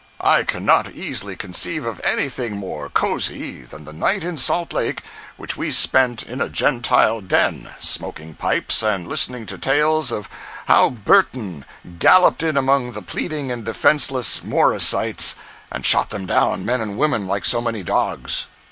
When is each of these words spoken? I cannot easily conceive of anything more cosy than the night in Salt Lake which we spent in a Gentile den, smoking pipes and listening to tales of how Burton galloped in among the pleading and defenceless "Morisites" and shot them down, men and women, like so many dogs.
I 0.19 0.41
cannot 0.41 0.93
easily 0.95 1.35
conceive 1.35 1.85
of 1.85 2.01
anything 2.03 2.57
more 2.57 2.89
cosy 2.89 3.61
than 3.61 3.85
the 3.85 3.93
night 3.93 4.23
in 4.23 4.35
Salt 4.35 4.73
Lake 4.73 5.03
which 5.37 5.55
we 5.55 5.71
spent 5.71 6.23
in 6.23 6.41
a 6.41 6.49
Gentile 6.49 7.21
den, 7.21 7.69
smoking 7.79 8.33
pipes 8.33 8.81
and 8.81 9.07
listening 9.07 9.45
to 9.45 9.59
tales 9.59 10.11
of 10.11 10.27
how 10.65 10.89
Burton 10.89 11.65
galloped 11.99 12.41
in 12.41 12.57
among 12.57 12.93
the 12.93 13.03
pleading 13.03 13.51
and 13.51 13.63
defenceless 13.63 14.39
"Morisites" 14.43 15.35
and 15.71 15.85
shot 15.85 16.09
them 16.09 16.25
down, 16.25 16.65
men 16.65 16.81
and 16.81 16.97
women, 16.97 17.27
like 17.27 17.45
so 17.45 17.61
many 17.61 17.83
dogs. 17.83 18.47